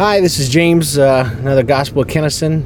Hi, 0.00 0.22
this 0.22 0.38
is 0.38 0.48
James, 0.48 0.96
uh, 0.96 1.30
another 1.40 1.62
Gospel 1.62 2.00
of 2.00 2.08
Kennison, 2.08 2.64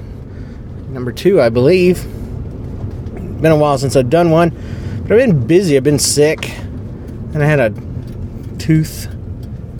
number 0.90 1.10
two, 1.10 1.42
I 1.42 1.48
believe. 1.48 2.04
Been 2.04 3.46
a 3.46 3.56
while 3.56 3.76
since 3.76 3.96
I've 3.96 4.08
done 4.08 4.30
one, 4.30 4.50
but 5.02 5.10
I've 5.10 5.18
been 5.18 5.44
busy. 5.44 5.76
I've 5.76 5.82
been 5.82 5.98
sick, 5.98 6.56
and 6.56 7.42
I 7.42 7.46
had 7.46 7.58
a 7.58 7.70
tooth 8.58 9.08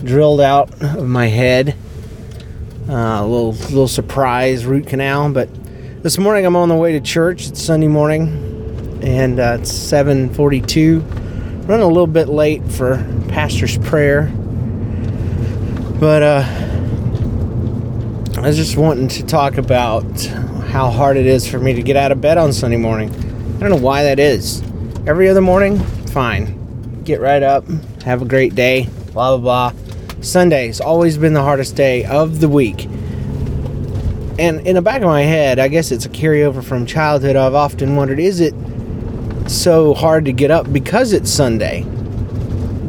drilled 0.03 0.41
out 0.41 0.69
of 0.83 1.07
my 1.07 1.27
head. 1.27 1.77
Uh, 2.89 3.21
a 3.21 3.25
little 3.25 3.53
little 3.53 3.87
surprise 3.87 4.65
root 4.65 4.87
canal, 4.87 5.31
but 5.31 5.47
this 6.03 6.17
morning 6.17 6.45
I'm 6.45 6.57
on 6.57 6.67
the 6.67 6.75
way 6.75 6.91
to 6.91 6.99
church. 6.99 7.47
It's 7.47 7.61
Sunday 7.61 7.87
morning, 7.87 8.99
and 9.01 9.39
uh, 9.39 9.59
it's 9.61 9.71
7:42. 9.71 11.69
Running 11.69 11.85
a 11.85 11.87
little 11.87 12.05
bit 12.05 12.27
late 12.27 12.69
for 12.69 12.97
pastor's 13.29 13.77
prayer, 13.77 14.23
but 16.01 16.21
uh, 16.21 16.65
I 18.37 18.49
was 18.49 18.57
just 18.57 18.75
wanting 18.75 19.07
to 19.07 19.25
talk 19.25 19.57
about 19.57 20.03
how 20.67 20.91
hard 20.91 21.15
it 21.15 21.25
is 21.25 21.47
for 21.47 21.57
me 21.57 21.73
to 21.73 21.81
get 21.81 21.95
out 21.95 22.11
of 22.11 22.19
bed 22.19 22.37
on 22.37 22.51
Sunday 22.51 22.77
morning. 22.77 23.09
I 23.55 23.59
don't 23.59 23.69
know 23.69 23.77
why 23.77 24.03
that 24.03 24.19
is. 24.19 24.61
Every 25.07 25.29
other 25.29 25.41
morning, 25.41 25.79
fine. 26.07 27.01
Get 27.05 27.21
right 27.21 27.41
up, 27.41 27.65
have 28.03 28.21
a 28.21 28.25
great 28.25 28.53
day, 28.53 28.89
blah, 29.13 29.37
blah, 29.37 29.71
blah. 29.71 30.21
Sunday's 30.21 30.81
always 30.81 31.17
been 31.17 31.33
the 31.33 31.41
hardest 31.41 31.77
day 31.77 32.03
of 32.03 32.41
the 32.41 32.49
week. 32.49 32.85
And 34.37 34.67
in 34.67 34.75
the 34.75 34.81
back 34.81 35.01
of 35.01 35.07
my 35.07 35.21
head, 35.21 35.57
I 35.57 35.69
guess 35.69 35.91
it's 35.91 36.05
a 36.05 36.09
carryover 36.09 36.63
from 36.63 36.85
childhood. 36.85 37.37
I've 37.37 37.55
often 37.55 37.95
wondered 37.95 38.19
is 38.19 38.41
it 38.41 38.53
so 39.49 39.93
hard 39.93 40.25
to 40.25 40.33
get 40.33 40.51
up 40.51 40.71
because 40.71 41.13
it's 41.13 41.31
Sunday? 41.31 41.83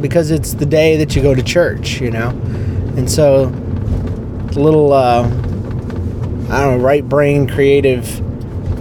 Because 0.01 0.29
it's 0.29 0.55
the 0.55 0.65
day 0.65 0.97
that 0.97 1.15
you 1.15 1.21
go 1.21 1.33
to 1.33 1.41
church, 1.41 2.01
you 2.01 2.11
know? 2.11 2.29
And 2.97 3.09
so, 3.09 3.45
a 3.45 4.59
little, 4.59 4.91
uh, 4.91 5.29
I 6.49 6.61
don't 6.61 6.77
know, 6.77 6.83
right 6.83 7.07
brain 7.07 7.47
creative 7.47 8.21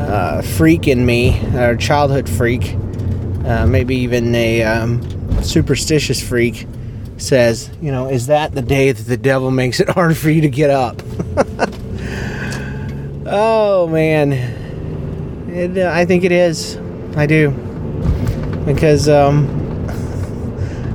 uh, 0.00 0.42
freak 0.42 0.86
in 0.86 1.04
me, 1.04 1.40
or 1.56 1.76
childhood 1.76 2.28
freak, 2.28 2.74
uh, 3.44 3.66
maybe 3.66 3.96
even 3.96 4.34
a 4.34 4.62
um, 4.62 5.42
superstitious 5.42 6.26
freak, 6.26 6.66
says, 7.16 7.70
you 7.80 7.90
know, 7.90 8.08
is 8.08 8.28
that 8.28 8.54
the 8.54 8.62
day 8.62 8.92
that 8.92 9.02
the 9.02 9.16
devil 9.16 9.50
makes 9.50 9.80
it 9.80 9.88
hard 9.88 10.16
for 10.16 10.30
you 10.30 10.42
to 10.42 10.48
get 10.48 10.70
up? 10.70 11.02
oh 13.26 13.88
man, 13.90 14.32
it, 15.50 15.76
uh, 15.78 15.90
I 15.92 16.04
think 16.04 16.24
it 16.24 16.32
is. 16.32 16.76
I 17.16 17.26
do 17.26 17.50
because 18.66 19.08
um, 19.08 19.48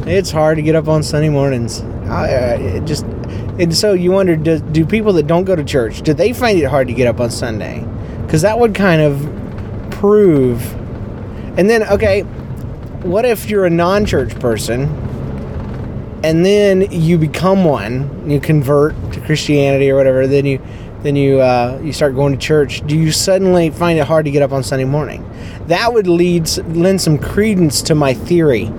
it's 0.05 0.29
hard 0.29 0.57
to 0.57 0.61
get 0.61 0.75
up 0.75 0.87
on 0.87 1.03
Sunday 1.03 1.29
mornings. 1.29 1.81
I, 2.05 2.33
uh, 2.33 2.57
it 2.59 2.85
just 2.85 3.05
and 3.59 3.75
so 3.75 3.93
you 3.93 4.11
wonder, 4.11 4.35
do, 4.35 4.59
do 4.59 4.85
people 4.85 5.13
that 5.13 5.27
don't 5.27 5.43
go 5.43 5.55
to 5.55 5.63
church, 5.63 6.01
do 6.01 6.13
they 6.13 6.33
find 6.33 6.57
it 6.59 6.65
hard 6.65 6.87
to 6.87 6.93
get 6.93 7.07
up 7.07 7.19
on 7.19 7.29
Sunday? 7.29 7.85
Because 8.25 8.41
that 8.43 8.59
would 8.59 8.73
kind 8.73 9.01
of 9.01 9.89
prove. 9.91 10.73
And 11.57 11.69
then, 11.69 11.83
okay, 11.83 12.21
what 13.01 13.25
if 13.25 13.49
you're 13.49 13.65
a 13.65 13.69
non-church 13.69 14.39
person, 14.39 14.83
and 16.23 16.45
then 16.45 16.91
you 16.91 17.17
become 17.17 17.65
one, 17.65 18.29
you 18.29 18.39
convert 18.39 18.93
to 19.13 19.21
Christianity 19.21 19.89
or 19.89 19.95
whatever, 19.95 20.27
then 20.27 20.45
you 20.45 20.61
then 21.01 21.15
you 21.15 21.41
uh, 21.41 21.81
you 21.83 21.91
start 21.93 22.13
going 22.13 22.31
to 22.31 22.37
church. 22.37 22.85
Do 22.85 22.95
you 22.95 23.11
suddenly 23.11 23.71
find 23.71 23.97
it 23.97 24.05
hard 24.05 24.25
to 24.25 24.31
get 24.31 24.43
up 24.43 24.51
on 24.51 24.61
Sunday 24.63 24.85
morning? 24.85 25.27
That 25.65 25.93
would 25.93 26.07
lead 26.07 26.47
lend 26.75 27.01
some 27.01 27.17
credence 27.17 27.81
to 27.83 27.95
my 27.95 28.13
theory 28.13 28.71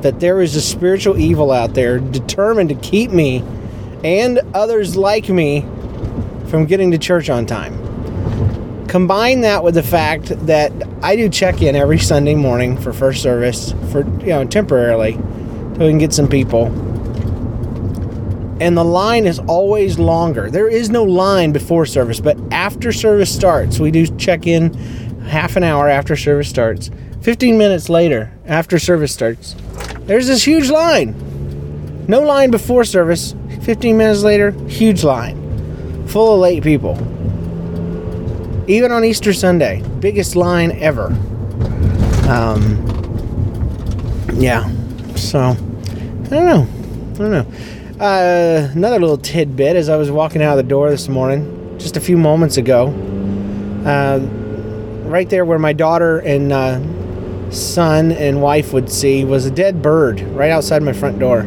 that 0.00 0.20
there 0.20 0.40
is 0.40 0.56
a 0.56 0.60
spiritual 0.62 1.18
evil 1.18 1.50
out 1.50 1.74
there 1.74 1.98
determined 1.98 2.70
to 2.70 2.74
keep 2.76 3.10
me 3.10 3.44
and 4.04 4.40
others 4.54 4.96
like 4.96 5.28
me 5.28 5.62
from 6.48 6.66
getting 6.66 6.90
to 6.90 6.98
church 6.98 7.30
on 7.30 7.46
time. 7.46 7.76
Combine 8.88 9.42
that 9.42 9.62
with 9.62 9.74
the 9.74 9.82
fact 9.82 10.28
that 10.46 10.72
I 11.02 11.14
do 11.14 11.28
check 11.28 11.62
in 11.62 11.76
every 11.76 11.98
Sunday 11.98 12.34
morning 12.34 12.76
for 12.76 12.92
first 12.92 13.22
service 13.22 13.72
for 13.92 14.00
you 14.20 14.28
know 14.30 14.44
temporarily 14.44 15.12
so 15.12 15.78
we 15.78 15.88
can 15.88 15.98
get 15.98 16.12
some 16.12 16.28
people. 16.28 16.66
And 18.60 18.76
the 18.76 18.84
line 18.84 19.26
is 19.26 19.38
always 19.38 19.98
longer. 19.98 20.50
There 20.50 20.68
is 20.68 20.90
no 20.90 21.04
line 21.04 21.52
before 21.52 21.86
service, 21.86 22.20
but 22.20 22.36
after 22.50 22.92
service 22.92 23.34
starts, 23.34 23.80
we 23.80 23.90
do 23.90 24.06
check 24.18 24.46
in 24.46 24.74
half 25.22 25.56
an 25.56 25.64
hour 25.64 25.88
after 25.88 26.16
service 26.16 26.48
starts. 26.50 26.90
15 27.22 27.56
minutes 27.56 27.88
later, 27.88 28.32
after 28.44 28.78
service 28.78 29.12
starts, 29.12 29.54
there's 30.00 30.26
this 30.26 30.44
huge 30.44 30.68
line. 30.68 31.14
No 32.06 32.20
line 32.20 32.50
before 32.50 32.84
service, 32.84 33.34
15 33.70 33.96
minutes 33.96 34.24
later, 34.24 34.50
huge 34.66 35.04
line, 35.04 36.08
full 36.08 36.34
of 36.34 36.40
late 36.40 36.60
people. 36.60 36.96
Even 38.68 38.90
on 38.90 39.04
Easter 39.04 39.32
Sunday, 39.32 39.80
biggest 40.00 40.34
line 40.34 40.72
ever. 40.72 41.06
Um, 42.28 42.82
yeah, 44.34 44.68
so 45.14 45.38
I 45.38 46.28
don't 46.30 46.46
know. 46.46 46.66
I 47.14 47.16
don't 47.16 47.30
know. 47.30 48.04
Uh, 48.04 48.68
another 48.72 48.98
little 48.98 49.16
tidbit 49.16 49.76
as 49.76 49.88
I 49.88 49.96
was 49.96 50.10
walking 50.10 50.42
out 50.42 50.58
of 50.58 50.64
the 50.64 50.68
door 50.68 50.90
this 50.90 51.08
morning, 51.08 51.78
just 51.78 51.96
a 51.96 52.00
few 52.00 52.16
moments 52.16 52.56
ago, 52.56 52.88
uh, 53.86 54.18
right 55.08 55.30
there 55.30 55.44
where 55.44 55.60
my 55.60 55.72
daughter 55.72 56.18
and 56.18 56.52
uh, 56.52 57.52
son 57.52 58.10
and 58.10 58.42
wife 58.42 58.72
would 58.72 58.90
see 58.90 59.24
was 59.24 59.46
a 59.46 59.50
dead 59.52 59.80
bird 59.80 60.22
right 60.22 60.50
outside 60.50 60.82
my 60.82 60.92
front 60.92 61.20
door 61.20 61.46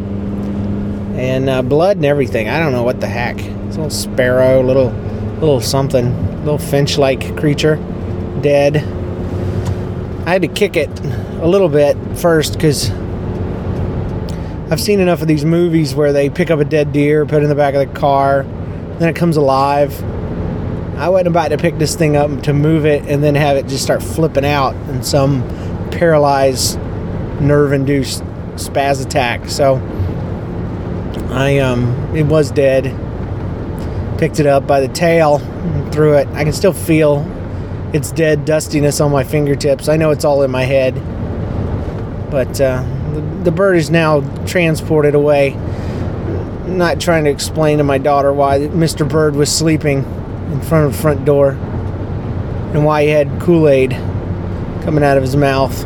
and 1.24 1.50
uh, 1.50 1.62
blood 1.62 1.96
and 1.98 2.06
everything. 2.06 2.50
I 2.50 2.60
don't 2.60 2.74
know 2.74 2.84
what 2.84 3.00
the 3.00 3.08
heck. 3.08 3.38
It's 3.38 3.78
a 3.78 3.82
little 3.82 3.90
sparrow, 3.90 4.62
little 4.62 4.92
little 5.40 5.62
something, 5.62 6.40
little 6.40 6.58
finch-like 6.58 7.38
creature, 7.38 7.78
dead. 8.42 8.78
I 10.26 10.32
had 10.32 10.42
to 10.42 10.48
kick 10.48 10.76
it 10.76 10.90
a 11.42 11.48
little 11.48 11.70
bit 11.70 11.98
first 12.18 12.54
because 12.54 12.92
I've 14.72 14.82
seen 14.82 15.00
enough 15.00 15.22
of 15.22 15.28
these 15.28 15.46
movies 15.46 15.96
where 15.96 16.14
they 16.14 16.30
pick 16.30 16.52
up 16.52 16.60
a 16.60 16.66
dead 16.66 16.92
deer, 16.94 17.26
put 17.26 17.40
it 17.40 17.44
in 17.44 17.50
the 17.50 17.56
back 17.56 17.74
of 17.74 17.88
the 17.88 18.00
car, 18.00 18.44
then 19.00 19.10
it 19.10 19.16
comes 19.16 19.38
alive. 19.38 20.02
I 20.98 21.10
wasn't 21.10 21.28
about 21.30 21.50
to 21.50 21.58
pick 21.58 21.78
this 21.78 21.96
thing 21.96 22.16
up 22.16 22.44
to 22.44 22.54
move 22.54 22.86
it 22.86 23.04
and 23.08 23.24
then 23.24 23.36
have 23.36 23.58
it 23.58 23.68
just 23.68 23.84
start 23.84 24.04
flipping 24.04 24.46
out 24.46 24.76
in 24.90 25.04
some 25.04 25.42
paralyzed, 25.90 26.78
nerve-induced 27.42 28.24
spaz 28.56 29.06
attack. 29.06 29.50
So 29.50 29.76
I 31.34 31.60
um 31.60 32.16
it 32.16 32.24
was 32.24 32.52
dead. 32.52 32.86
Picked 34.20 34.40
it 34.40 34.46
up 34.46 34.66
by 34.66 34.80
the 34.80 34.88
tail 34.88 35.42
threw 35.94 36.16
it. 36.16 36.28
I 36.30 36.44
can 36.44 36.54
still 36.54 36.74
feel 36.74 37.20
its 37.94 38.12
dead 38.12 38.46
dustiness 38.46 39.00
on 39.00 39.12
my 39.12 39.24
fingertips. 39.24 39.88
I 39.88 39.96
know 39.96 40.12
it's 40.12 40.26
all 40.26 40.42
in 40.42 40.52
my 40.52 40.64
head. 40.64 40.96
But 42.32 42.60
uh, 42.60 42.84
the, 43.14 43.22
the 43.44 43.52
bird 43.52 43.78
is 43.78 43.92
now 43.92 44.22
transported 44.46 45.14
away. 45.14 45.54
I'm 45.54 46.78
not 46.78 47.00
trying 47.00 47.26
to 47.26 47.30
explain 47.30 47.78
to 47.78 47.84
my 47.84 48.00
daughter 48.00 48.34
why 48.34 48.60
Mr. 48.60 49.08
Bird 49.08 49.36
was 49.36 49.56
sleeping 49.56 50.00
in 50.52 50.62
front 50.62 50.88
of 50.88 50.94
the 50.94 50.98
front 50.98 51.26
door 51.26 51.52
and 51.52 52.84
why 52.84 53.04
he 53.04 53.10
had 53.10 53.40
Kool 53.40 53.70
Aid 53.70 53.92
coming 54.84 55.04
out 55.04 55.18
of 55.18 55.24
his 55.24 55.36
mouth. 55.36 55.86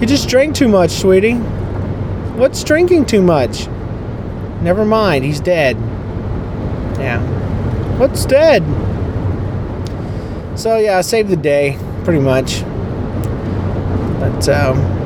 You 0.00 0.06
just 0.06 0.28
drank 0.28 0.54
too 0.54 0.68
much, 0.68 0.90
sweetie. 0.90 1.34
What's 1.34 2.64
drinking 2.64 3.06
too 3.06 3.22
much? 3.22 3.68
Never 4.62 4.84
mind, 4.84 5.24
he's 5.24 5.40
dead. 5.40 5.76
Yeah. 6.98 7.20
What's 7.98 8.24
dead? 8.24 8.62
So 10.58 10.78
yeah, 10.78 10.98
I 10.98 11.02
saved 11.02 11.28
the 11.28 11.36
day, 11.36 11.78
pretty 12.04 12.20
much. 12.20 12.62
But 14.20 14.48
um 14.48 14.96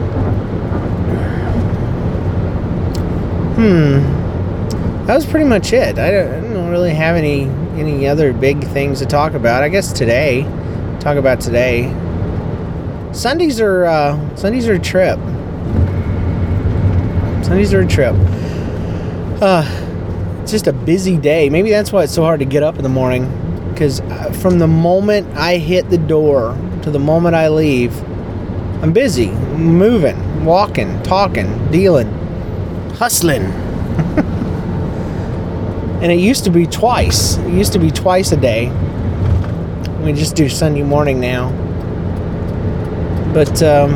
Hmm. 3.56 4.20
That 5.06 5.16
was 5.16 5.26
pretty 5.26 5.44
much 5.44 5.72
it. 5.74 5.98
I 5.98 6.10
don't, 6.10 6.32
I 6.32 6.54
don't 6.54 6.70
really 6.70 6.94
have 6.94 7.16
any 7.16 7.42
any 7.78 8.06
other 8.06 8.32
big 8.32 8.64
things 8.68 9.00
to 9.00 9.06
talk 9.06 9.34
about. 9.34 9.62
I 9.62 9.68
guess 9.68 9.92
today, 9.92 10.42
talk 11.00 11.16
about 11.18 11.40
today. 11.40 11.92
Sundays 13.12 13.60
are 13.60 13.84
uh, 13.84 14.36
Sundays 14.36 14.66
are 14.68 14.74
a 14.74 14.78
trip. 14.78 15.18
Sundays 17.44 17.74
are 17.74 17.80
a 17.80 17.86
trip. 17.86 18.14
Uh, 19.40 19.64
it's 20.42 20.50
just 20.52 20.66
a 20.66 20.72
busy 20.72 21.16
day. 21.16 21.48
Maybe 21.48 21.70
that's 21.70 21.90
why 21.92 22.04
it's 22.04 22.14
so 22.14 22.22
hard 22.22 22.40
to 22.40 22.46
get 22.46 22.62
up 22.62 22.76
in 22.76 22.82
the 22.82 22.90
morning. 22.90 23.26
Because 23.70 24.00
uh, 24.02 24.30
from 24.32 24.58
the 24.58 24.66
moment 24.66 25.34
I 25.34 25.56
hit 25.56 25.88
the 25.88 25.96
door 25.96 26.54
to 26.82 26.90
the 26.90 26.98
moment 26.98 27.34
I 27.34 27.48
leave, 27.48 27.98
I'm 28.82 28.92
busy, 28.92 29.30
moving, 29.30 30.44
walking, 30.44 31.02
talking, 31.04 31.70
dealing, 31.70 32.12
hustling. 32.96 33.44
and 36.02 36.12
it 36.12 36.18
used 36.18 36.44
to 36.44 36.50
be 36.50 36.66
twice. 36.66 37.38
It 37.38 37.54
used 37.54 37.72
to 37.72 37.78
be 37.78 37.90
twice 37.90 38.32
a 38.32 38.36
day. 38.36 38.68
We 40.02 40.12
just 40.12 40.36
do 40.36 40.50
Sunday 40.50 40.82
morning 40.82 41.18
now. 41.18 41.50
But 43.32 43.62
um, 43.62 43.94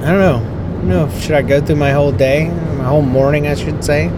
I 0.00 0.12
don't 0.12 0.20
know. 0.20 0.36
I 0.36 0.74
don't 0.74 0.88
know. 0.88 1.10
Should 1.18 1.32
I 1.32 1.42
go 1.42 1.60
through 1.60 1.76
my 1.76 1.90
whole 1.90 2.12
day? 2.12 2.48
My 2.82 2.88
whole 2.88 3.02
morning, 3.02 3.46
I 3.46 3.54
should 3.54 3.84
say. 3.84 4.08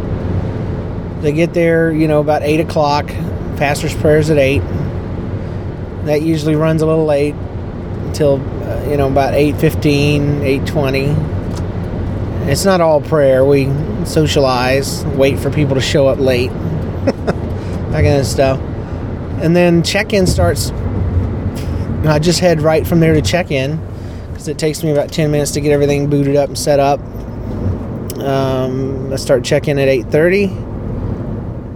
They 1.21 1.33
get 1.33 1.53
there, 1.53 1.93
you 1.93 2.09
know, 2.09 2.21
about 2.21 2.43
eight 2.43 2.61
o'clock. 2.61 3.07
Pastor's 3.57 3.95
prayers 3.95 4.31
at 4.31 4.39
eight. 4.39 4.63
That 6.07 6.23
usually 6.23 6.57
runs 6.57 6.83
a 6.83 6.87
little 6.87 7.05
late 7.05 7.35
until 8.15 8.41
uh, 8.63 8.87
you 8.89 8.97
know 8.97 9.09
about 9.09 9.35
8.15 9.35 10.63
8.20 10.65 12.49
it's 12.49 12.65
not 12.65 12.81
all 12.81 13.01
prayer 13.01 13.45
we 13.45 13.69
socialize 14.05 15.05
wait 15.17 15.37
for 15.37 15.51
people 15.51 15.75
to 15.75 15.81
show 15.81 16.07
up 16.07 16.21
late 16.21 16.51
that 17.05 17.93
kind 17.93 18.07
of 18.07 18.25
stuff 18.25 18.61
and 19.43 19.57
then 19.57 19.83
check-in 19.83 20.29
starts 20.29 20.71
i 22.07 22.21
just 22.21 22.39
head 22.39 22.63
right 22.63 22.87
from 22.87 23.01
there 23.01 23.15
to 23.15 23.23
check-in 23.23 23.81
because 24.29 24.47
it 24.47 24.59
takes 24.59 24.85
me 24.85 24.93
about 24.93 25.11
10 25.11 25.33
minutes 25.33 25.51
to 25.51 25.61
get 25.61 25.73
everything 25.73 26.09
booted 26.09 26.37
up 26.37 26.49
and 26.49 26.57
set 26.57 26.79
up 26.79 27.01
um, 28.25 29.13
i 29.13 29.17
start 29.17 29.45
check-in 29.45 29.79
at 29.79 29.89
8.30 29.89 30.75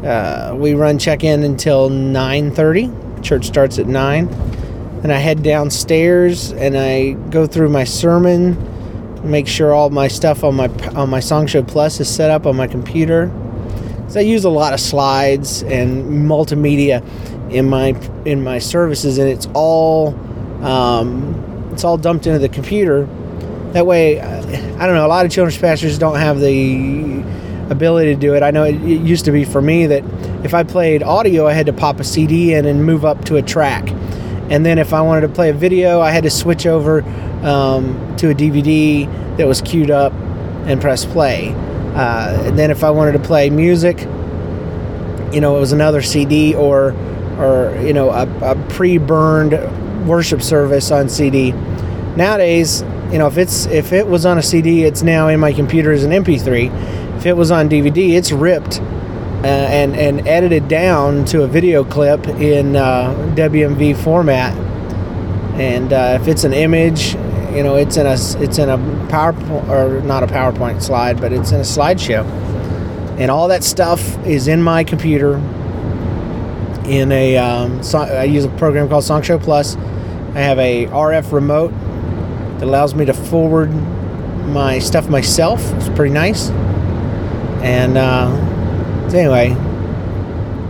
uh, 0.05 0.55
we 0.57 0.75
run 0.75 0.99
check-in 0.99 1.43
until 1.43 1.91
9.30 1.91 3.23
church 3.25 3.47
starts 3.47 3.79
at 3.79 3.87
9 3.87 4.49
and 5.03 5.13
I 5.13 5.19
head 5.19 5.43
downstairs 5.43 6.53
and 6.53 6.77
I 6.77 7.13
go 7.31 7.47
through 7.47 7.69
my 7.69 7.85
sermon, 7.85 8.57
make 9.29 9.47
sure 9.47 9.73
all 9.73 9.91
my 9.91 10.09
stuff 10.09 10.43
on 10.43 10.57
my 10.57 10.69
on 10.95 11.09
my 11.09 11.21
SongShow 11.21 11.67
Plus 11.67 12.01
is 12.01 12.13
set 12.13 12.31
up 12.31 12.47
on 12.47 12.57
my 12.57 12.67
computer. 12.67 13.31
So 14.09 14.21
I 14.21 14.23
use 14.23 14.45
a 14.45 14.51
lot 14.51 14.73
of 14.73 14.81
slides 14.81 15.63
and 15.63 16.05
multimedia 16.29 17.05
in 17.53 17.69
my 17.69 17.91
in 18.25 18.43
my 18.43 18.59
services, 18.59 19.19
and 19.19 19.29
it's 19.29 19.47
all 19.55 20.15
um, 20.65 21.71
it's 21.73 21.85
all 21.85 21.97
dumped 21.97 22.27
into 22.27 22.39
the 22.39 22.49
computer. 22.49 23.09
That 23.73 23.87
way, 23.87 24.21
I 24.21 24.87
don't 24.87 24.95
know. 24.95 25.07
A 25.07 25.09
lot 25.09 25.27
of 25.27 25.33
children's 25.33 25.59
pastors 25.59 25.99
don't 25.99 26.19
have 26.19 26.41
the 26.41 27.23
ability 27.71 28.15
to 28.15 28.21
do 28.21 28.35
it. 28.35 28.43
I 28.43 28.51
know 28.51 28.65
it, 28.65 28.77
it 28.77 29.03
used 29.03 29.27
to 29.27 29.33
be 29.33 29.45
for 29.45 29.61
me 29.61 29.87
that 29.87 30.05
if 30.45 30.55
I 30.55 30.63
played 30.63 31.03
audio, 31.03 31.47
I 31.47 31.53
had 31.53 31.67
to 31.67 31.73
pop 31.73 32.01
a 32.01 32.05
CD 32.05 32.55
in 32.55 32.65
and 32.65 32.85
move 32.85 33.05
up 33.05 33.25
to 33.27 33.37
a 33.37 33.43
track 33.43 33.93
and 34.51 34.65
then 34.65 34.79
if 34.79 34.95
I 34.95 35.03
wanted 35.03 35.23
to 35.23 35.29
play 35.29 35.51
a 35.51 35.53
video, 35.53 36.01
I 36.01 36.11
had 36.11 36.23
to 36.23 36.31
switch 36.31 36.67
over 36.67 37.03
um, 37.43 38.17
to 38.17 38.31
a 38.31 38.35
DVD 38.35 39.07
that 39.37 39.47
was 39.47 39.61
queued 39.61 39.91
up 39.91 40.13
and 40.67 40.81
press 40.81 41.05
play. 41.05 41.53
Uh, 41.95 42.45
and 42.45 42.59
then 42.59 42.71
if 42.71 42.83
I 42.83 42.91
wanted 42.91 43.13
to 43.13 43.19
play 43.19 43.51
music, 43.51 44.01
you 45.33 45.41
know, 45.43 45.57
it 45.57 45.61
was 45.61 45.73
another 45.73 46.01
CD 46.01 46.55
or 46.55 46.95
or 47.39 47.79
you 47.83 47.93
know 47.93 48.11
a, 48.11 48.27
a 48.41 48.55
pre-burned 48.71 50.09
worship 50.09 50.41
service 50.41 50.91
on 50.91 51.09
CD. 51.09 51.53
Nowadays, 52.17 52.83
you 53.11 53.19
know, 53.19 53.27
if 53.27 53.39
it's 53.39 53.67
if 53.67 53.93
it 53.93 54.07
was 54.07 54.27
on 54.27 54.37
a 54.39 54.43
CD, 54.43 54.85
it's 54.85 55.03
now 55.03 55.29
in 55.29 55.41
my 55.41 55.53
computer 55.53 55.93
as 55.93 56.05
an 56.05 56.11
MP3. 56.11 57.17
If 57.17 57.27
it 57.27 57.35
was 57.35 57.51
on 57.51 57.69
DVD, 57.69 58.17
it's 58.17 58.33
ripped 58.33 58.81
uh, 58.81 59.47
and 59.47 59.97
and 59.97 60.27
edited 60.29 60.69
down 60.69 61.25
to 61.27 61.43
a 61.43 61.49
video 61.49 61.85
clip 61.85 62.27
in 62.29 62.77
uh, 62.77 63.15
WMV 63.35 63.97
format. 63.97 64.57
And 65.59 65.93
uh, 65.93 66.19
if 66.21 66.29
it's 66.29 66.45
an 66.45 66.53
image, 66.53 67.15
you 67.55 67.63
know, 67.63 67.77
it's 67.77 67.97
in 67.97 68.07
a 68.07 68.13
it's 68.13 68.59
in 68.59 68.69
a 68.69 68.77
PowerPoint 69.09 69.69
or 69.69 70.03
not 70.03 70.23
a 70.23 70.27
PowerPoint 70.27 70.83
slide, 70.83 71.21
but 71.21 71.33
it's 71.33 71.51
in 71.51 71.61
a 71.61 71.65
slideshow. 71.65 72.25
And 73.19 73.31
all 73.31 73.49
that 73.49 73.65
stuff 73.65 74.19
is 74.27 74.49
in 74.49 74.63
my 74.63 74.85
computer. 74.85 75.39
In 76.85 77.13
a, 77.13 77.37
um, 77.37 77.83
so 77.83 77.99
I 77.99 78.25
use 78.25 78.45
a 78.45 78.49
program 78.51 78.89
called 78.89 79.05
SongShow 79.05 79.43
Plus. 79.43 79.77
I 79.77 80.41
have 80.41 80.59
a 80.59 80.87
RF 80.87 81.33
remote 81.33 81.75
that 82.59 82.65
allows 82.65 82.95
me 82.95 83.05
to 83.05 83.15
forward 83.15 83.71
my 84.47 84.79
stuff 84.79 85.09
myself. 85.09 85.61
It's 85.75 85.89
pretty 85.91 86.13
nice. 86.13 86.51
And 87.61 87.97
uh, 87.97 88.29
anyway, 89.15 89.55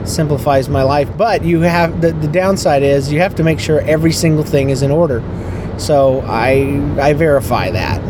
simplifies 0.05 0.69
my 0.69 0.82
life. 0.82 1.08
But 1.17 1.44
you 1.44 1.61
have 1.61 2.00
the, 2.00 2.12
the 2.12 2.29
downside 2.29 2.82
is 2.82 3.12
you 3.12 3.20
have 3.20 3.35
to 3.37 3.43
make 3.43 3.61
sure 3.61 3.81
every 3.82 4.12
single 4.12 4.44
thing 4.44 4.70
is 4.70 4.82
in 4.82 4.90
order. 4.90 5.23
So 5.79 6.20
I 6.26 6.81
I 7.00 7.12
verify 7.12 7.70
that, 7.70 8.02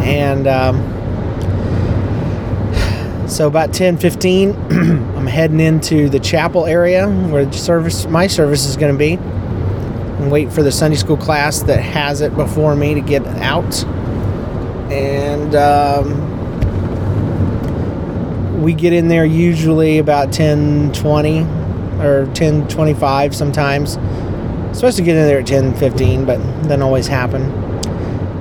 and 0.00 0.46
um, 0.46 0.98
so 3.28 3.46
about 3.46 3.74
10, 3.74 3.98
15, 3.98 4.50
I'm 4.70 5.26
heading 5.26 5.60
into 5.60 6.08
the 6.08 6.18
chapel 6.18 6.64
area 6.64 7.08
where 7.08 7.52
service 7.52 8.06
my 8.06 8.26
service 8.26 8.66
is 8.66 8.76
going 8.76 8.92
to 8.92 8.98
be, 8.98 9.16
and 10.18 10.30
wait 10.30 10.52
for 10.52 10.62
the 10.62 10.72
Sunday 10.72 10.96
school 10.96 11.16
class 11.16 11.62
that 11.62 11.80
has 11.80 12.20
it 12.20 12.34
before 12.36 12.74
me 12.74 12.94
to 12.94 13.00
get 13.00 13.26
out, 13.26 13.84
and. 14.90 15.54
Um, 15.54 16.38
we 18.58 18.74
get 18.74 18.92
in 18.92 19.08
there 19.08 19.24
usually 19.24 19.98
about 19.98 20.32
10 20.32 20.92
20 20.92 21.42
or 22.00 22.30
10 22.34 22.68
25 22.68 23.34
sometimes. 23.34 23.92
Supposed 24.76 24.96
to 24.98 25.02
get 25.02 25.16
in 25.16 25.26
there 25.26 25.40
at 25.40 25.46
10 25.46 25.74
15 25.74 26.24
but 26.24 26.36
doesn't 26.62 26.82
always 26.82 27.06
happen. 27.06 27.50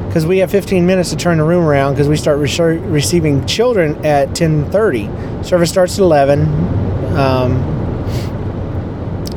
Because 0.07 0.25
we 0.25 0.39
have 0.39 0.49
15 0.49 0.85
minutes 0.85 1.11
to 1.11 1.15
turn 1.15 1.37
the 1.37 1.43
room 1.43 1.63
around 1.63 1.93
because 1.93 2.07
we 2.07 2.17
start 2.17 2.39
re- 2.39 2.77
receiving 2.77 3.45
children 3.45 4.03
at 4.05 4.29
10.30 4.29 5.45
service 5.45 5.69
starts 5.69 5.93
at 5.93 5.99
11 5.99 6.41
um, 7.15 7.76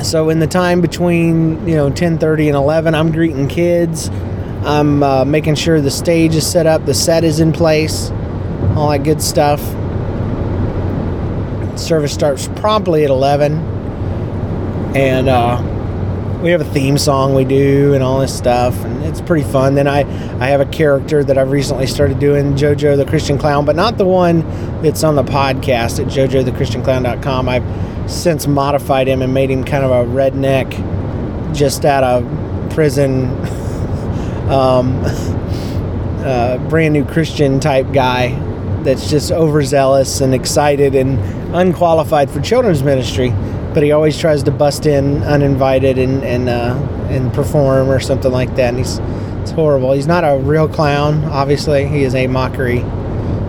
so 0.03 0.31
in 0.31 0.39
the 0.39 0.47
time 0.47 0.81
between 0.81 1.67
you 1.67 1.75
know 1.75 1.91
10.30 1.91 2.49
and 2.49 2.57
11 2.57 2.95
i'm 2.95 3.13
greeting 3.13 3.49
kids 3.49 4.09
i'm 4.65 5.03
uh, 5.03 5.25
making 5.25 5.55
sure 5.55 5.81
the 5.81 5.91
stage 5.91 6.35
is 6.35 6.47
set 6.47 6.67
up 6.67 6.85
the 6.87 6.95
set 6.95 7.25
is 7.25 7.41
in 7.41 7.53
place 7.53 8.11
all 8.77 8.91
that 8.91 9.03
good 9.05 9.21
stuff 9.21 9.61
Service 11.81 12.13
starts 12.13 12.49
promptly 12.57 13.05
at 13.05 13.11
11. 13.11 13.59
And 14.95 15.29
uh, 15.29 16.41
we 16.43 16.51
have 16.51 16.61
a 16.61 16.65
theme 16.65 16.99
song 16.99 17.35
we 17.35 17.45
do 17.45 17.95
and 17.95 18.03
all 18.03 18.21
this 18.21 18.37
stuff. 18.37 18.77
And 18.85 19.03
it's 19.05 19.21
pretty 19.21 19.51
fun. 19.51 19.75
Then 19.75 19.89
I, 19.89 20.01
I 20.41 20.49
have 20.49 20.61
a 20.61 20.67
character 20.67 21.25
that 21.25 21.39
I've 21.39 21.51
recently 21.51 21.87
started 21.87 22.19
doing, 22.19 22.55
JoJo 22.55 22.97
the 22.97 23.07
Christian 23.07 23.39
Clown, 23.39 23.65
but 23.65 23.77
not 23.77 23.99
the 23.99 24.05
one 24.05 24.41
that's 24.83 25.03
on 25.03 25.17
the 25.17 25.25
podcast 25.25 26.01
at 26.01 26.07
jojothechristianclown.com. 26.07 27.49
I've 27.49 27.90
since 28.11 28.47
modified 28.47 29.09
him 29.09 29.23
and 29.23 29.33
made 29.33 29.51
him 29.51 29.65
kind 29.65 29.85
of 29.85 29.91
a 29.91 30.11
redneck, 30.11 30.75
just 31.55 31.85
out 31.85 32.05
of 32.05 32.71
prison, 32.71 33.27
um, 34.51 35.01
uh, 36.25 36.59
brand 36.69 36.93
new 36.93 37.05
Christian 37.05 37.61
type 37.61 37.93
guy 37.93 38.39
that's 38.83 39.11
just 39.11 39.31
overzealous 39.31 40.21
and 40.21 40.35
excited 40.35 40.95
and 40.95 41.19
unqualified 41.55 42.31
for 42.31 42.41
children's 42.41 42.83
ministry, 42.83 43.31
but 43.75 43.83
he 43.83 43.93
always 43.93 44.19
tries 44.19 44.43
to 44.43 44.51
bust 44.51 44.87
in 44.87 45.23
uninvited 45.23 45.99
and 45.99 46.23
and 46.25 46.49
uh, 46.49 46.75
and 47.11 47.33
perform 47.33 47.91
or 47.91 48.01
something 48.01 48.33
like 48.33 48.55
that. 48.57 48.75
And 48.75 48.79
he's 48.79 48.99
it's 49.41 49.53
horrible. 49.53 49.93
He's 49.93 50.07
not 50.07 50.25
a 50.25 50.39
real 50.39 50.69
clown. 50.69 51.25
Obviously, 51.25 51.87
he 51.87 52.05
is 52.05 52.15
a 52.15 52.27
mockery 52.27 52.83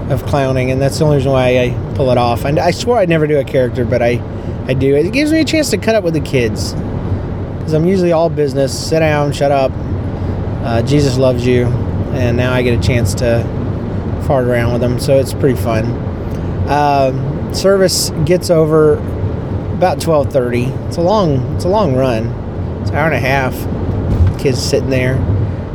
of 0.09 0.25
clowning, 0.25 0.71
and 0.71 0.81
that's 0.81 0.97
the 0.97 1.05
only 1.05 1.17
reason 1.17 1.31
why 1.31 1.59
I 1.59 1.93
pull 1.95 2.11
it 2.11 2.17
off. 2.17 2.45
And 2.45 2.59
I 2.59 2.71
swore 2.71 2.99
I'd 2.99 3.09
never 3.09 3.27
do 3.27 3.39
a 3.39 3.43
character, 3.43 3.85
but 3.85 4.01
I 4.01 4.15
I 4.71 4.73
do. 4.73 4.95
It 4.95 5.11
gives 5.11 5.33
me 5.33 5.41
a 5.41 5.43
chance 5.43 5.69
to 5.71 5.77
cut 5.77 5.95
up 5.95 6.03
with 6.05 6.13
the 6.13 6.21
kids 6.21 6.71
because 6.71 7.73
I'm 7.73 7.85
usually 7.85 8.13
all 8.13 8.29
business. 8.29 8.71
Sit 8.71 8.99
down, 8.99 9.33
shut 9.33 9.51
up. 9.51 9.69
Uh, 10.63 10.81
Jesus 10.83 11.17
loves 11.17 11.45
you, 11.45 11.65
and 12.13 12.37
now 12.37 12.53
I 12.53 12.61
get 12.61 12.79
a 12.79 12.81
chance 12.81 13.13
to 13.15 13.43
fart 14.25 14.47
around 14.47 14.71
with 14.71 14.79
them, 14.79 14.97
so 14.97 15.19
it's 15.19 15.33
pretty 15.33 15.59
fun. 15.59 15.87
Uh, 16.69 17.51
service 17.53 18.11
gets 18.23 18.49
over 18.49 18.93
about 19.73 19.99
12:30. 19.99 20.69
It's 20.87 20.95
a 20.95 21.01
long, 21.01 21.53
it's 21.55 21.65
a 21.65 21.69
long 21.69 21.93
run. 21.93 22.27
It's 22.79 22.91
an 22.91 22.95
hour 22.95 23.07
and 23.07 23.15
a 23.15 23.19
half. 23.19 23.53
Kids 24.39 24.57
sitting 24.57 24.89
there, 24.89 25.17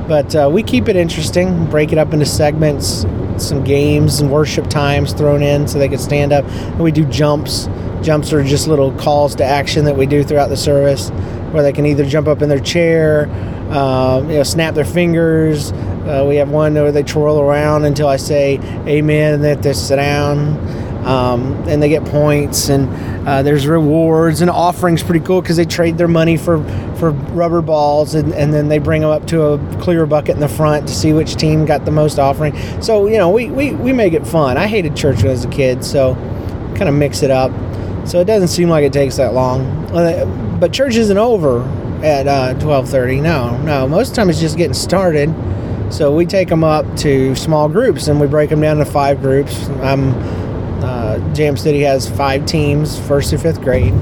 but 0.08 0.34
uh, 0.34 0.48
we 0.50 0.62
keep 0.62 0.88
it 0.88 0.96
interesting. 0.96 1.66
Break 1.66 1.92
it 1.92 1.98
up 1.98 2.14
into 2.14 2.24
segments, 2.24 3.04
some 3.36 3.62
games 3.62 4.20
and 4.20 4.32
worship 4.32 4.70
times 4.70 5.12
thrown 5.12 5.42
in 5.42 5.68
so 5.68 5.78
they 5.78 5.88
can 5.90 5.98
stand 5.98 6.32
up. 6.32 6.46
And 6.46 6.80
we 6.80 6.92
do 6.92 7.04
jumps. 7.04 7.68
Jumps 8.02 8.32
are 8.32 8.42
just 8.42 8.68
little 8.68 8.92
calls 8.92 9.34
to 9.36 9.44
action 9.44 9.84
that 9.86 9.96
we 9.96 10.06
do 10.06 10.22
throughout 10.22 10.48
the 10.48 10.56
service, 10.56 11.10
where 11.52 11.62
they 11.62 11.72
can 11.72 11.86
either 11.86 12.04
jump 12.04 12.28
up 12.28 12.42
in 12.42 12.48
their 12.48 12.60
chair, 12.60 13.28
uh, 13.70 14.20
you 14.22 14.34
know, 14.34 14.42
snap 14.42 14.74
their 14.74 14.84
fingers, 14.84 15.72
uh, 16.06 16.24
we 16.24 16.36
have 16.36 16.50
one 16.50 16.74
where 16.74 16.92
they 16.92 17.02
twirl 17.02 17.40
around 17.40 17.84
until 17.84 18.06
I 18.06 18.16
say 18.16 18.58
amen 18.86 19.34
and 19.34 19.44
then 19.44 19.60
they 19.60 19.72
sit 19.72 19.96
down. 19.96 20.86
Um, 21.04 21.52
and 21.68 21.80
they 21.80 21.88
get 21.88 22.04
points. 22.04 22.68
And 22.68 22.88
uh, 23.28 23.42
there's 23.42 23.68
rewards 23.68 24.40
and 24.40 24.50
offerings 24.50 25.04
pretty 25.04 25.24
cool 25.24 25.40
because 25.40 25.56
they 25.56 25.64
trade 25.64 25.98
their 25.98 26.08
money 26.08 26.36
for 26.36 26.64
for 26.96 27.10
rubber 27.10 27.62
balls 27.62 28.14
and, 28.14 28.32
and 28.34 28.52
then 28.52 28.66
they 28.66 28.78
bring 28.78 29.02
them 29.02 29.10
up 29.10 29.24
to 29.28 29.42
a 29.42 29.58
clear 29.80 30.04
bucket 30.04 30.34
in 30.34 30.40
the 30.40 30.48
front 30.48 30.88
to 30.88 30.94
see 30.94 31.12
which 31.12 31.36
team 31.36 31.64
got 31.64 31.84
the 31.84 31.92
most 31.92 32.18
offering. 32.18 32.56
So 32.82 33.06
you 33.06 33.18
know 33.18 33.30
we, 33.30 33.50
we, 33.50 33.72
we 33.72 33.92
make 33.92 34.14
it 34.14 34.26
fun. 34.26 34.56
I 34.56 34.66
hated 34.66 34.96
church 34.96 35.18
when 35.18 35.28
i 35.28 35.30
was 35.30 35.44
a 35.44 35.48
kid 35.48 35.84
so 35.84 36.14
kind 36.74 36.88
of 36.88 36.94
mix 36.94 37.22
it 37.22 37.30
up 37.30 37.52
so 38.06 38.20
it 38.20 38.24
doesn't 38.24 38.48
seem 38.48 38.68
like 38.68 38.84
it 38.84 38.92
takes 38.92 39.16
that 39.16 39.34
long 39.34 39.86
but 40.60 40.72
church 40.72 40.96
isn't 40.96 41.18
over 41.18 41.62
at 42.04 42.26
uh, 42.26 42.54
12.30 42.54 43.22
no 43.22 43.56
no 43.62 43.88
most 43.88 44.08
of 44.08 44.14
the 44.14 44.20
time 44.20 44.30
it's 44.30 44.40
just 44.40 44.56
getting 44.56 44.74
started 44.74 45.34
so 45.90 46.12
we 46.14 46.26
take 46.26 46.48
them 46.48 46.64
up 46.64 46.84
to 46.98 47.34
small 47.36 47.68
groups 47.68 48.08
and 48.08 48.20
we 48.20 48.26
break 48.26 48.50
them 48.50 48.60
down 48.60 48.78
to 48.78 48.84
five 48.84 49.20
groups. 49.20 49.68
I'm 49.82 50.12
Uh, 50.82 51.18
Jam 51.32 51.56
City 51.56 51.80
has 51.82 52.08
five 52.08 52.44
teams, 52.44 52.98
first 52.98 53.30
through 53.30 53.38
fifth 53.38 53.60
grade. 53.62 53.94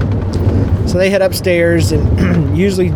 So 0.89 0.97
they 0.97 1.09
head 1.09 1.21
upstairs 1.21 1.91
and 1.91 2.57
usually 2.57 2.91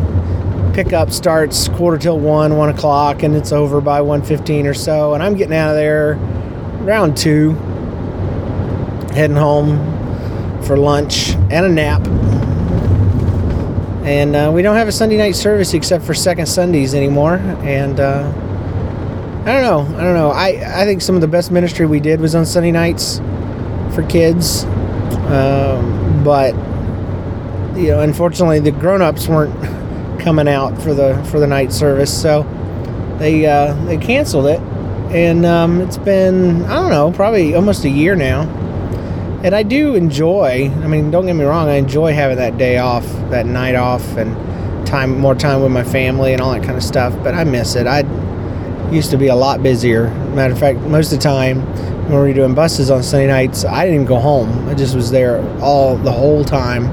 pickup 0.74 1.12
starts 1.12 1.70
quarter 1.70 1.98
till 1.98 2.20
one, 2.20 2.58
one 2.58 2.70
o'clock, 2.70 3.24
and 3.24 3.36
it's 3.36 3.52
over 3.52 3.80
by 3.80 4.02
1.15 4.02 4.66
or 4.66 4.74
so. 4.74 5.14
And 5.14 5.24
I'm 5.24 5.36
getting 5.36 5.56
out 5.56 5.70
of 5.70 5.76
there 5.76 6.14
around 6.84 7.16
two, 7.16 7.52
heading 9.14 9.38
home 9.38 9.78
for 10.64 10.78
lunch 10.78 11.32
and 11.50 11.66
a 11.66 11.70
nap. 11.70 12.06
And 14.06 14.36
uh, 14.36 14.52
we 14.54 14.62
don't 14.62 14.76
have 14.76 14.88
a 14.88 14.92
Sunday 14.92 15.18
night 15.18 15.36
service 15.36 15.74
except 15.74 16.04
for 16.04 16.14
second 16.14 16.48
Sundays 16.48 16.96
anymore. 16.96 17.36
And 17.62 18.00
uh, 18.00 18.28
I 19.46 19.54
don't 19.54 19.62
know. 19.62 19.98
I 19.98 20.04
don't 20.04 20.14
know. 20.14 20.32
I, 20.32 20.82
I 20.82 20.86
think 20.86 21.02
some 21.02 21.16
of 21.16 21.22
the 21.22 21.28
best 21.28 21.52
ministry 21.52 21.86
we 21.86 22.00
did 22.00 22.20
was 22.20 22.36
on 22.36 22.46
Sunday 22.46 22.72
nights 22.72 23.20
for 23.94 24.04
kids. 24.08 24.64
Um, 25.30 26.24
but 26.24 26.54
you 27.78 27.90
know, 27.90 28.02
unfortunately, 28.02 28.60
the 28.60 28.72
grown-ups 28.72 29.28
weren't 29.28 30.20
coming 30.20 30.48
out 30.48 30.80
for 30.82 30.94
the 30.94 31.24
for 31.32 31.40
the 31.40 31.48
night 31.48 31.72
service, 31.72 32.22
so 32.22 32.44
they 33.20 33.46
uh, 33.46 33.74
they 33.86 33.98
canceled 33.98 34.48
it, 34.48 34.60
and 35.12 35.46
um, 35.46 35.82
it's 35.82 35.98
been 35.98 36.64
I 36.66 36.76
don't 36.76 36.90
know, 36.90 37.12
probably 37.12 37.56
almost 37.56 37.86
a 37.86 37.90
year 37.90 38.16
now. 38.16 38.44
And 39.44 39.56
I 39.56 39.64
do 39.64 39.96
enjoy. 39.96 40.70
I 40.84 40.88
mean, 40.88 41.12
don't 41.12 41.26
get 41.26 41.34
me 41.34 41.46
wrong, 41.46 41.70
I 41.70 41.76
enjoy 41.76 42.14
having 42.14 42.38
that 42.38 42.58
day 42.58 42.78
off, 42.78 43.06
that 43.30 43.46
night 43.46 43.76
off, 43.76 44.06
and 44.18 44.36
time 44.86 45.18
more 45.18 45.36
time 45.36 45.62
with 45.62 45.72
my 45.72 45.84
family 45.84 46.34
and 46.34 46.42
all 46.42 46.52
that 46.52 46.64
kind 46.64 46.76
of 46.76 46.84
stuff. 46.84 47.16
But 47.24 47.36
I 47.36 47.46
miss 47.46 47.76
it. 47.76 47.88
I 47.88 48.04
used 48.92 49.12
to 49.12 49.18
be 49.18 49.28
a 49.28 49.36
lot 49.36 49.64
busier. 49.64 50.10
Matter 50.34 50.54
of 50.54 50.60
fact, 50.60 50.80
most 50.80 51.14
of 51.14 51.20
the 51.20 51.24
time 51.24 51.62
when 52.10 52.22
we 52.22 52.30
were 52.30 52.34
doing 52.34 52.56
buses 52.56 52.90
on 52.90 53.04
Sunday 53.04 53.28
nights, 53.28 53.64
I 53.64 53.86
didn't 53.86 53.96
even 53.96 54.08
go 54.08 54.20
home. 54.20 54.68
I 54.68 54.74
just 54.74 54.96
was 54.96 55.12
there 55.12 55.42
all 55.62 55.96
the 55.96 56.12
whole 56.12 56.44
time 56.44 56.88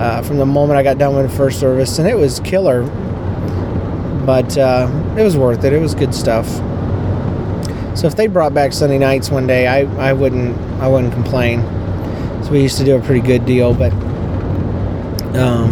uh, 0.00 0.22
from 0.22 0.38
the 0.38 0.46
moment 0.46 0.78
I 0.78 0.82
got 0.82 0.98
done 0.98 1.14
with 1.14 1.30
the 1.30 1.36
first 1.36 1.60
service, 1.60 1.98
and 1.98 2.08
it 2.08 2.16
was 2.16 2.40
killer. 2.40 2.82
But 4.24 4.56
uh, 4.56 4.88
it 5.16 5.22
was 5.22 5.36
worth 5.36 5.62
it. 5.64 5.72
It 5.72 5.80
was 5.80 5.94
good 5.94 6.14
stuff. 6.14 6.48
So 7.94 8.06
if 8.06 8.16
they 8.16 8.26
brought 8.26 8.54
back 8.54 8.72
Sunday 8.72 8.98
nights 8.98 9.30
one 9.30 9.46
day, 9.46 9.66
I, 9.66 9.80
I 10.10 10.12
wouldn't 10.12 10.56
I 10.80 10.88
wouldn't 10.88 11.12
complain. 11.12 11.62
So 12.44 12.50
we 12.52 12.62
used 12.62 12.78
to 12.78 12.84
do 12.84 12.96
a 12.96 13.00
pretty 13.00 13.20
good 13.20 13.44
deal, 13.44 13.74
but 13.74 13.92
um, 15.36 15.68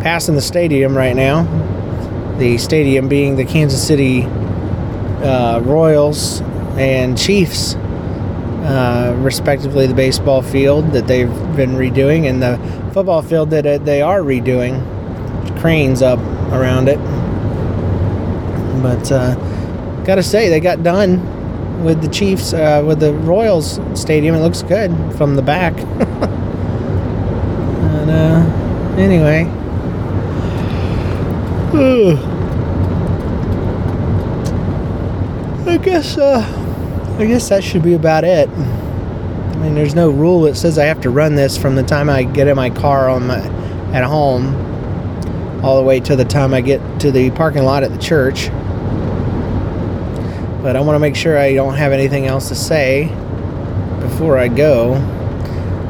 passing 0.00 0.34
the 0.34 0.42
stadium 0.42 0.96
right 0.96 1.14
now, 1.14 1.44
the 2.38 2.58
stadium 2.58 3.08
being 3.08 3.36
the 3.36 3.44
Kansas 3.44 3.86
City 3.86 4.24
uh, 5.22 5.60
Royals 5.60 6.40
and 6.76 7.16
Chiefs 7.16 7.76
uh, 8.62 9.14
respectively 9.18 9.86
the 9.86 9.94
baseball 9.94 10.40
field 10.40 10.92
that 10.92 11.08
they've 11.08 11.34
been 11.56 11.72
redoing 11.72 12.28
and 12.28 12.40
the 12.40 12.56
football 12.92 13.20
field 13.20 13.50
that 13.50 13.66
uh, 13.66 13.78
they 13.78 14.00
are 14.00 14.20
redoing. 14.20 14.80
Cranes 15.60 16.00
up 16.00 16.20
around 16.52 16.88
it. 16.88 16.98
But 18.80 19.10
uh, 19.10 19.34
gotta 20.04 20.22
say, 20.22 20.48
they 20.48 20.60
got 20.60 20.82
done 20.82 21.84
with 21.84 22.02
the 22.02 22.08
Chiefs, 22.08 22.52
uh, 22.52 22.82
with 22.86 23.00
the 23.00 23.12
Royals 23.14 23.80
Stadium. 23.94 24.34
It 24.34 24.40
looks 24.40 24.62
good 24.62 24.90
from 25.16 25.36
the 25.36 25.42
back. 25.42 25.74
and 27.78 28.10
uh, 28.10 29.00
anyway. 29.00 29.44
I 35.68 35.78
guess 35.78 36.18
I 36.18 37.24
guess 37.24 37.48
that 37.48 37.64
should 37.64 37.82
be 37.82 37.94
about 37.94 38.24
it. 38.24 38.48
I 38.48 39.56
mean, 39.56 39.74
there's 39.74 39.94
no 39.94 40.10
rule 40.10 40.42
that 40.42 40.56
says 40.56 40.78
I 40.78 40.84
have 40.84 41.00
to 41.02 41.10
run 41.10 41.34
this 41.34 41.56
from 41.56 41.74
the 41.76 41.82
time 41.82 42.10
I 42.10 42.24
get 42.24 42.48
in 42.48 42.56
my 42.56 42.68
car 42.68 43.08
on 43.08 43.26
my 43.26 43.38
at 43.94 44.04
home 44.04 44.54
all 45.64 45.78
the 45.78 45.84
way 45.84 46.00
to 46.00 46.16
the 46.16 46.24
time 46.24 46.52
I 46.52 46.60
get 46.60 47.00
to 47.00 47.10
the 47.12 47.30
parking 47.30 47.62
lot 47.62 47.84
at 47.84 47.90
the 47.90 47.98
church. 47.98 48.48
But 50.62 50.76
I 50.76 50.80
want 50.80 50.94
to 50.94 51.00
make 51.00 51.16
sure 51.16 51.36
I 51.36 51.54
don't 51.54 51.74
have 51.74 51.92
anything 51.92 52.26
else 52.26 52.48
to 52.48 52.54
say 52.54 53.06
before 54.00 54.38
I 54.38 54.48
go. 54.48 54.94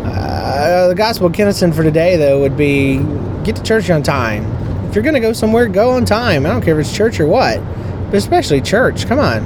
Uh, 0.05 0.89
the 0.89 0.95
gospel 0.95 1.27
of 1.27 1.35
Kinnison 1.35 1.73
for 1.73 1.83
today, 1.83 2.17
though, 2.17 2.41
would 2.41 2.57
be 2.57 2.99
get 3.45 3.57
to 3.57 3.63
church 3.63 3.91
on 3.91 4.03
time. 4.03 4.45
If 4.89 4.95
you're 4.95 5.03
going 5.03 5.15
to 5.15 5.21
go 5.21 5.33
somewhere, 5.33 5.69
go 5.69 5.91
on 5.91 6.05
time. 6.05 6.47
I 6.47 6.49
don't 6.51 6.63
care 6.63 6.79
if 6.79 6.87
it's 6.87 6.97
church 6.97 7.21
or 7.21 7.27
what, 7.27 7.59
but 8.07 8.15
especially 8.15 8.61
church. 8.61 9.07
Come 9.07 9.19
on. 9.19 9.45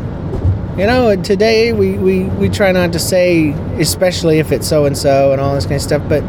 You 0.78 0.87
know, 0.87 1.16
today 1.21 1.73
we, 1.73 1.99
we, 1.99 2.25
we 2.25 2.49
try 2.49 2.71
not 2.71 2.92
to 2.92 2.99
say, 2.99 3.50
especially 3.80 4.38
if 4.38 4.52
it's 4.52 4.68
so 4.68 4.85
and 4.85 4.97
so 4.97 5.33
and 5.33 5.40
all 5.40 5.54
this 5.54 5.64
kind 5.64 5.76
of 5.76 5.83
stuff, 5.83 6.02
but 6.09 6.23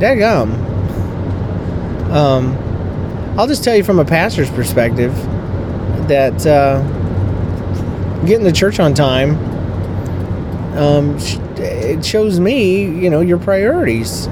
daggum. 0.00 0.54
Um, 2.10 2.56
I'll 3.38 3.46
just 3.46 3.62
tell 3.62 3.76
you 3.76 3.84
from 3.84 3.98
a 3.98 4.04
pastor's 4.04 4.50
perspective 4.50 5.14
that 6.08 6.46
uh, 6.46 6.82
getting 8.26 8.44
to 8.44 8.52
church 8.52 8.80
on 8.80 8.94
time 8.94 9.36
um, 10.76 11.16
it 11.56 12.04
shows 12.04 12.40
me, 12.40 12.84
you 12.84 13.08
know, 13.08 13.20
your 13.20 13.38
priorities. 13.38 14.26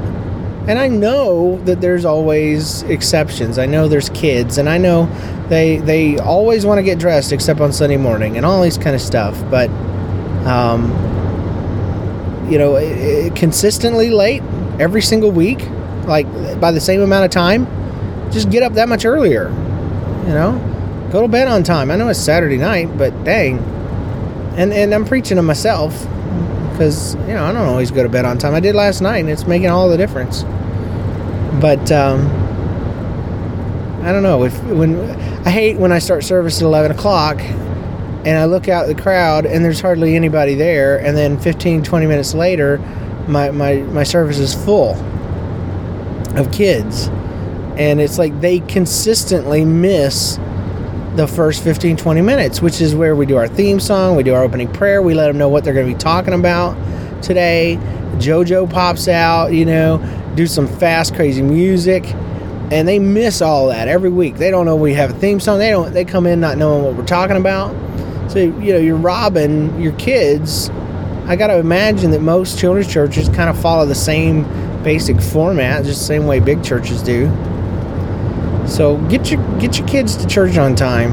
And 0.66 0.78
I 0.78 0.88
know 0.88 1.58
that 1.64 1.80
there's 1.80 2.04
always 2.04 2.82
exceptions. 2.82 3.58
I 3.58 3.66
know 3.66 3.88
there's 3.88 4.08
kids, 4.10 4.58
and 4.58 4.68
I 4.68 4.78
know 4.78 5.06
they 5.48 5.78
they 5.78 6.18
always 6.18 6.64
want 6.64 6.78
to 6.78 6.82
get 6.82 6.98
dressed 6.98 7.32
except 7.32 7.60
on 7.60 7.72
Sunday 7.72 7.96
morning 7.96 8.36
and 8.36 8.46
all 8.46 8.62
these 8.62 8.78
kind 8.78 8.94
of 8.94 9.02
stuff. 9.02 9.40
But 9.50 9.70
um, 10.46 10.90
you 12.48 12.58
know, 12.58 12.76
it, 12.76 12.98
it, 12.98 13.36
consistently 13.36 14.10
late 14.10 14.42
every 14.78 15.02
single 15.02 15.32
week, 15.32 15.66
like 16.06 16.26
by 16.60 16.70
the 16.70 16.80
same 16.80 17.02
amount 17.02 17.24
of 17.24 17.30
time, 17.30 17.66
just 18.30 18.50
get 18.50 18.62
up 18.62 18.74
that 18.74 18.88
much 18.88 19.04
earlier. 19.04 19.48
You 20.26 20.34
know, 20.34 21.08
go 21.10 21.22
to 21.22 21.28
bed 21.28 21.48
on 21.48 21.64
time. 21.64 21.90
I 21.90 21.96
know 21.96 22.08
it's 22.08 22.20
Saturday 22.20 22.56
night, 22.56 22.96
but 22.96 23.24
dang. 23.24 23.71
And 24.56 24.72
and 24.72 24.94
I'm 24.94 25.04
preaching 25.04 25.36
to 25.36 25.42
myself 25.42 26.06
because 26.72 27.14
you 27.14 27.34
know 27.34 27.44
I 27.44 27.52
don't 27.52 27.66
always 27.68 27.90
go 27.90 28.02
to 28.02 28.08
bed 28.08 28.24
on 28.24 28.38
time. 28.38 28.54
I 28.54 28.60
did 28.60 28.74
last 28.74 29.00
night, 29.00 29.18
and 29.18 29.30
it's 29.30 29.46
making 29.46 29.70
all 29.70 29.88
the 29.88 29.96
difference. 29.96 30.42
But 31.60 31.90
um, 31.92 32.26
I 34.02 34.12
don't 34.12 34.22
know 34.22 34.44
if 34.44 34.62
when 34.64 34.98
I 35.46 35.50
hate 35.50 35.78
when 35.78 35.92
I 35.92 35.98
start 35.98 36.24
service 36.24 36.58
at 36.58 36.64
eleven 36.64 36.90
o'clock, 36.90 37.40
and 38.24 38.38
I 38.38 38.44
look 38.44 38.68
out 38.68 38.86
the 38.86 38.94
crowd 38.94 39.46
and 39.46 39.64
there's 39.64 39.80
hardly 39.80 40.16
anybody 40.16 40.54
there, 40.54 40.98
and 40.98 41.16
then 41.16 41.38
15, 41.38 41.82
20 41.82 42.06
minutes 42.06 42.34
later, 42.34 42.78
my 43.26 43.50
my 43.50 43.76
my 43.76 44.02
service 44.02 44.38
is 44.38 44.54
full 44.54 44.94
of 46.36 46.50
kids, 46.52 47.08
and 47.76 48.00
it's 48.00 48.18
like 48.18 48.40
they 48.40 48.60
consistently 48.60 49.64
miss 49.64 50.38
the 51.16 51.26
first 51.26 51.62
15 51.62 51.96
20 51.96 52.22
minutes 52.22 52.62
which 52.62 52.80
is 52.80 52.94
where 52.94 53.14
we 53.14 53.26
do 53.26 53.36
our 53.36 53.46
theme 53.46 53.78
song 53.78 54.16
we 54.16 54.22
do 54.22 54.32
our 54.32 54.42
opening 54.42 54.72
prayer 54.72 55.02
we 55.02 55.12
let 55.12 55.26
them 55.26 55.36
know 55.36 55.48
what 55.48 55.62
they're 55.62 55.74
going 55.74 55.86
to 55.86 55.92
be 55.92 55.98
talking 55.98 56.32
about 56.32 56.74
today. 57.22 57.78
Jojo 58.16 58.70
pops 58.70 59.08
out 59.08 59.52
you 59.52 59.64
know 59.64 59.98
do 60.34 60.46
some 60.46 60.66
fast 60.66 61.14
crazy 61.14 61.42
music 61.42 62.04
and 62.70 62.88
they 62.88 62.98
miss 62.98 63.42
all 63.42 63.68
that 63.68 63.86
every 63.88 64.08
week. 64.08 64.36
They 64.36 64.50
don't 64.50 64.64
know 64.64 64.76
we 64.76 64.94
have 64.94 65.10
a 65.10 65.14
theme 65.14 65.40
song. 65.40 65.58
They 65.58 65.70
don't 65.70 65.92
they 65.92 66.04
come 66.04 66.26
in 66.26 66.40
not 66.40 66.58
knowing 66.58 66.84
what 66.84 66.94
we're 66.94 67.06
talking 67.06 67.36
about. 67.36 67.72
So 68.30 68.38
you 68.38 68.72
know 68.72 68.78
you're 68.78 68.96
robbing 68.96 69.80
your 69.80 69.92
kids. 69.92 70.70
I 71.26 71.36
got 71.36 71.48
to 71.48 71.58
imagine 71.58 72.10
that 72.10 72.20
most 72.20 72.58
children's 72.58 72.92
churches 72.92 73.28
kind 73.28 73.48
of 73.48 73.60
follow 73.60 73.86
the 73.86 73.94
same 73.94 74.42
basic 74.82 75.20
format 75.20 75.84
just 75.84 76.00
the 76.00 76.06
same 76.06 76.26
way 76.26 76.40
big 76.40 76.64
churches 76.64 77.02
do 77.02 77.26
so 78.72 78.96
get 79.08 79.30
your 79.30 79.40
get 79.60 79.78
your 79.78 79.86
kids 79.86 80.16
to 80.16 80.26
church 80.26 80.56
on 80.56 80.74
time, 80.74 81.12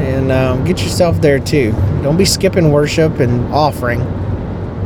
and 0.00 0.32
um, 0.32 0.64
get 0.64 0.82
yourself 0.82 1.20
there 1.20 1.38
too. 1.38 1.72
Don't 2.02 2.16
be 2.16 2.24
skipping 2.24 2.72
worship 2.72 3.20
and 3.20 3.52
offering, 3.52 4.00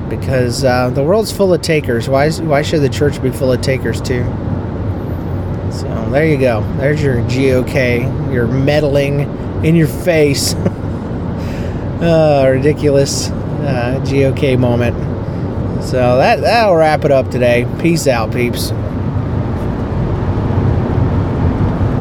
because 0.09 0.65
uh, 0.65 0.91
the 0.91 1.05
world's 1.05 1.31
full 1.31 1.55
of 1.55 1.63
takers. 1.63 2.09
Why 2.09 2.33
why 2.33 2.63
should 2.63 2.83
the 2.83 2.89
church 2.89 3.23
be 3.23 3.31
full 3.31 3.53
of 3.53 3.61
takers 3.61 4.01
too? 4.01 4.25
So 5.71 6.09
there 6.11 6.27
you 6.27 6.37
go. 6.37 6.63
There's 6.79 7.01
your 7.01 7.19
GOK. 7.23 8.33
You're 8.33 8.49
meddling 8.49 9.21
in 9.65 9.77
your 9.77 9.89
face. 9.89 10.55
uh, 12.03 12.51
ridiculous 12.53 13.31
uh, 13.31 14.05
GOK 14.05 14.59
moment. 14.59 14.97
So 15.85 16.19
that 16.19 16.41
that'll 16.41 16.75
wrap 16.75 17.05
it 17.05 17.13
up 17.13 17.31
today. 17.31 17.69
Peace 17.81 18.09
out, 18.09 18.33
peeps. 18.33 18.73